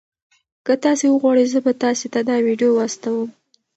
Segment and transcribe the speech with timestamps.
[0.65, 3.29] که تاسي وغواړئ زه به تاسي ته دا ویډیو واستوم.